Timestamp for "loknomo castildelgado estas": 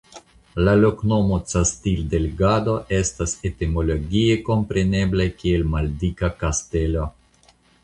0.77-3.35